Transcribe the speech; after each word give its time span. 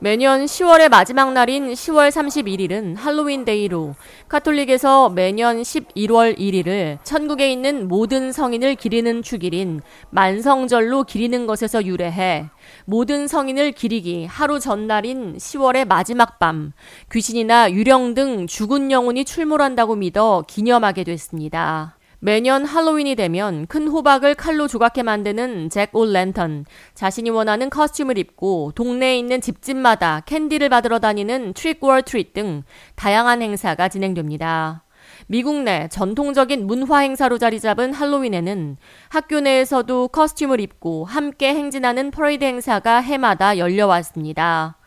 매년 0.00 0.44
10월의 0.44 0.90
마지막 0.90 1.32
날인 1.32 1.72
10월 1.72 2.10
31일은 2.10 2.96
할로윈 2.96 3.44
데이로 3.44 3.94
카톨릭에서 4.28 5.10
매년 5.10 5.62
11월 5.62 6.36
1일을 6.36 6.98
천국에 7.04 7.50
있는 7.50 7.86
모든 7.86 8.32
성인을 8.32 8.74
기리는 8.74 9.22
축일인 9.22 9.80
만성절로 10.10 11.04
기리는 11.04 11.46
것에서 11.46 11.84
유래해 11.86 12.46
모든 12.84 13.28
성인을 13.28 13.72
기리기 13.72 14.26
하루 14.26 14.58
전날인 14.58 15.36
10월의 15.36 15.86
마지막 15.86 16.38
밤 16.38 16.72
귀신이나 17.12 17.70
유령 17.70 18.14
등 18.14 18.46
죽은 18.46 18.90
영혼이 18.90 19.24
출몰한다고 19.24 19.94
믿어 19.94 20.44
기념하게 20.48 21.04
됐습니다. 21.04 21.96
매년 22.24 22.64
할로윈이 22.64 23.16
되면 23.16 23.66
큰 23.66 23.86
호박을 23.86 24.34
칼로 24.34 24.66
조각해 24.66 25.02
만드는 25.02 25.68
잭 25.68 25.90
올 25.92 26.14
랜턴, 26.14 26.64
자신이 26.94 27.28
원하는 27.28 27.68
costume을 27.68 28.16
입고 28.16 28.72
동네에 28.74 29.18
있는 29.18 29.42
집집마다 29.42 30.20
캔디를 30.20 30.70
받으러 30.70 31.00
다니는 31.00 31.52
trick 31.52 31.84
or 31.84 32.00
treat 32.00 32.32
등 32.32 32.62
다양한 32.94 33.42
행사가 33.42 33.90
진행됩니다. 33.90 34.84
미국 35.26 35.64
내 35.64 35.86
전통적인 35.88 36.66
문화 36.66 37.00
행사로 37.00 37.36
자리 37.36 37.60
잡은 37.60 37.92
할로윈에는 37.92 38.78
학교 39.10 39.40
내에서도 39.40 40.08
costume을 40.08 40.60
입고 40.60 41.04
함께 41.04 41.48
행진하는 41.48 42.10
퍼레이드 42.10 42.42
행사가 42.42 43.02
해마다 43.02 43.58
열려왔습니다. 43.58 44.78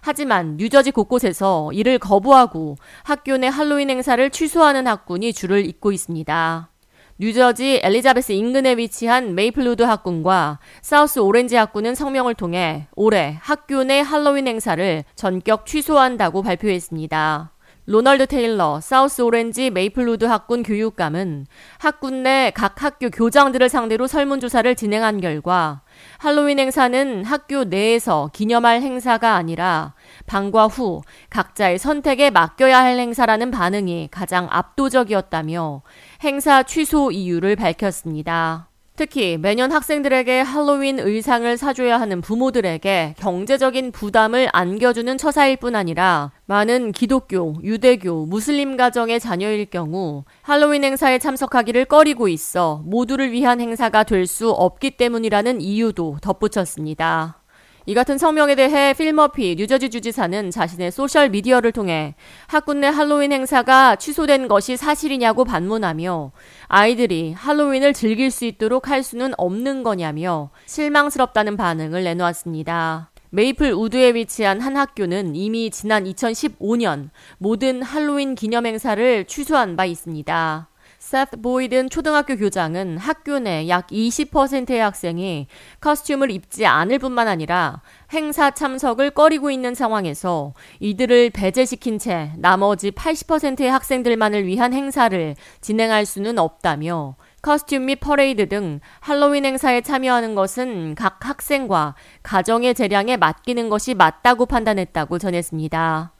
하지만 0.00 0.58
뉴저지 0.58 0.92
곳곳에서 0.92 1.72
이를 1.72 1.98
거부하고 1.98 2.76
학교 3.02 3.36
내 3.36 3.48
할로윈 3.48 3.90
행사를 3.90 4.30
취소하는 4.30 4.86
학군이 4.86 5.32
줄을 5.32 5.66
잇고 5.66 5.90
있습니다. 5.90 6.70
뉴저지 7.16 7.80
엘리자베스 7.84 8.32
인근에 8.32 8.76
위치한 8.76 9.36
메이플루드 9.36 9.84
학군과 9.84 10.58
사우스 10.82 11.20
오렌지 11.20 11.54
학군은 11.54 11.94
성명을 11.94 12.34
통해 12.34 12.88
올해 12.96 13.38
학교 13.40 13.84
내 13.84 14.00
할로윈 14.00 14.48
행사를 14.48 15.04
전격 15.14 15.64
취소한다고 15.64 16.42
발표했습니다. 16.42 17.52
로널드 17.86 18.26
테일러 18.26 18.80
사우스 18.80 19.20
오렌지 19.22 19.70
메이플루드 19.70 20.24
학군 20.24 20.62
교육감은 20.62 21.46
학군 21.78 22.22
내 22.24 22.50
각 22.52 22.82
학교 22.82 23.10
교장들을 23.10 23.68
상대로 23.68 24.06
설문조사를 24.06 24.74
진행한 24.74 25.20
결과 25.20 25.82
할로윈 26.18 26.58
행사는 26.58 27.24
학교 27.24 27.64
내에서 27.64 28.30
기념할 28.32 28.82
행사가 28.82 29.34
아니라 29.34 29.93
방과 30.26 30.66
후 30.66 31.02
각자의 31.30 31.78
선택에 31.78 32.30
맡겨야 32.30 32.82
할 32.82 32.98
행사라는 32.98 33.50
반응이 33.50 34.08
가장 34.10 34.48
압도적이었다며 34.50 35.82
행사 36.22 36.62
취소 36.62 37.10
이유를 37.10 37.56
밝혔습니다. 37.56 38.68
특히 38.96 39.36
매년 39.38 39.72
학생들에게 39.72 40.40
할로윈 40.42 41.00
의상을 41.00 41.56
사줘야 41.56 41.98
하는 42.00 42.20
부모들에게 42.20 43.16
경제적인 43.18 43.90
부담을 43.90 44.48
안겨주는 44.52 45.18
처사일 45.18 45.56
뿐 45.56 45.74
아니라 45.74 46.30
많은 46.46 46.92
기독교, 46.92 47.56
유대교, 47.64 48.26
무슬림 48.26 48.76
가정의 48.76 49.18
자녀일 49.18 49.66
경우 49.66 50.22
할로윈 50.42 50.84
행사에 50.84 51.18
참석하기를 51.18 51.86
꺼리고 51.86 52.28
있어 52.28 52.82
모두를 52.84 53.32
위한 53.32 53.60
행사가 53.60 54.04
될 54.04 54.28
수 54.28 54.50
없기 54.52 54.92
때문이라는 54.92 55.60
이유도 55.60 56.18
덧붙였습니다. 56.22 57.43
이 57.86 57.92
같은 57.92 58.16
성명에 58.16 58.54
대해 58.54 58.94
필머피 58.94 59.56
뉴저지 59.58 59.90
주지사는 59.90 60.50
자신의 60.50 60.90
소셜 60.90 61.28
미디어를 61.28 61.70
통해 61.72 62.14
학군 62.46 62.80
내 62.80 62.86
할로윈 62.86 63.30
행사가 63.30 63.96
취소된 63.96 64.48
것이 64.48 64.78
사실이냐고 64.78 65.44
반문하며 65.44 66.32
아이들이 66.68 67.34
할로윈을 67.34 67.92
즐길 67.92 68.30
수 68.30 68.46
있도록 68.46 68.88
할 68.88 69.02
수는 69.02 69.32
없는 69.36 69.82
거냐며 69.82 70.50
실망스럽다는 70.64 71.58
반응을 71.58 72.04
내놓았습니다. 72.04 73.10
메이플 73.28 73.72
우드에 73.72 74.14
위치한 74.14 74.60
한 74.60 74.76
학교는 74.76 75.36
이미 75.36 75.70
지난 75.70 76.04
2015년 76.04 77.10
모든 77.36 77.82
할로윈 77.82 78.34
기념 78.34 78.64
행사를 78.64 79.24
취소한 79.26 79.76
바 79.76 79.84
있습니다. 79.84 80.68
세트 81.04 81.42
보이든 81.42 81.90
초등학교 81.90 82.34
교장은 82.34 82.96
학교 82.96 83.38
내 83.38 83.68
약 83.68 83.88
20%의 83.88 84.80
학생이 84.80 85.48
커스튬을 85.82 86.30
입지 86.30 86.64
않을 86.64 86.98
뿐만 86.98 87.28
아니라 87.28 87.82
행사 88.10 88.50
참석을 88.50 89.10
꺼리고 89.10 89.50
있는 89.50 89.74
상황에서 89.74 90.54
이들을 90.80 91.28
배제시킨 91.28 91.98
채 91.98 92.32
나머지 92.38 92.90
80%의 92.90 93.70
학생들만을 93.70 94.46
위한 94.46 94.72
행사를 94.72 95.36
진행할 95.60 96.06
수는 96.06 96.38
없다며 96.38 97.16
costume 97.42 97.84
및 97.84 98.00
퍼레이드 98.00 98.48
등 98.48 98.80
할로윈 99.00 99.44
행사에 99.44 99.82
참여하는 99.82 100.34
것은 100.34 100.94
각 100.94 101.28
학생과 101.28 101.96
가정의 102.22 102.74
재량에 102.74 103.18
맡기는 103.18 103.68
것이 103.68 103.92
맞다고 103.92 104.46
판단했다고 104.46 105.18
전했습니다. 105.18 106.13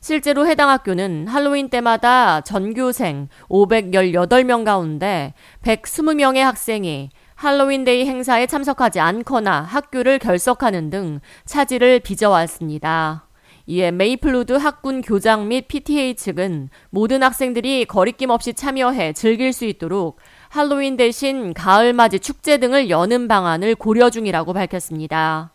실제로 0.00 0.46
해당 0.46 0.70
학교는 0.70 1.26
할로윈 1.28 1.70
때마다 1.70 2.40
전교생 2.42 3.28
518명 3.48 4.64
가운데 4.64 5.34
120명의 5.62 6.38
학생이 6.38 7.10
할로윈데이 7.34 8.06
행사에 8.06 8.46
참석하지 8.46 9.00
않거나 9.00 9.62
학교를 9.62 10.18
결석하는 10.18 10.90
등 10.90 11.20
차질을 11.44 12.00
빚어왔습니다. 12.00 13.28
이에 13.66 13.90
메이플루드 13.90 14.54
학군 14.54 15.02
교장 15.02 15.46
및 15.46 15.68
PTA 15.68 16.14
측은 16.14 16.70
모든 16.88 17.22
학생들이 17.22 17.84
거리낌 17.84 18.30
없이 18.30 18.54
참여해 18.54 19.12
즐길 19.12 19.52
수 19.52 19.66
있도록 19.66 20.18
할로윈 20.48 20.96
대신 20.96 21.52
가을맞이 21.52 22.20
축제 22.20 22.56
등을 22.56 22.88
여는 22.88 23.28
방안을 23.28 23.74
고려 23.74 24.08
중이라고 24.08 24.54
밝혔습니다. 24.54 25.52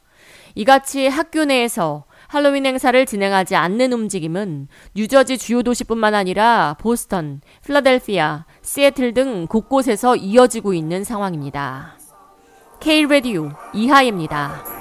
이같이 0.56 1.08
학교 1.08 1.46
내에서 1.46 2.06
할로윈 2.33 2.66
행사를 2.66 3.05
진행하지 3.05 3.55
않는 3.55 3.94
움직임은 3.94 4.67
뉴저지 4.95 5.38
주요 5.38 5.61
도시뿐만 5.61 6.16
아니라 6.16 6.75
보스턴, 6.79 7.41
필라델피아, 7.63 8.45
시애틀 8.63 9.13
등 9.13 9.45
곳곳에서 9.45 10.16
이어지고 10.16 10.73
있는 10.73 11.03
상황입니다. 11.03 11.95
K-Radio 12.79 13.51
이하입니다. 13.75 14.72